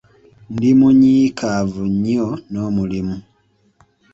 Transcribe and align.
Ndi 0.53 0.69
munyiikaavu 0.79 1.81
nnyo 1.91 2.27
n'omulimu. 2.51 3.17